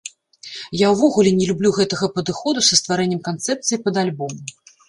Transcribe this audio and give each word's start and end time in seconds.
Я 0.77 0.87
ўвогуле 0.93 1.33
не 1.41 1.45
люблю 1.51 1.69
гэтага 1.77 2.09
падыходу 2.17 2.65
са 2.69 2.81
стварэннем 2.81 3.21
канцэпцыі 3.29 3.83
пад 3.85 3.95
альбом. 4.07 4.33